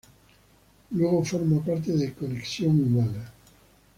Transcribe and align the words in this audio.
Luego 0.89 1.23
forma 1.23 1.63
parte 1.63 1.91
de 1.91 2.11
Conexión 2.15 2.71
Humana. 2.71 3.31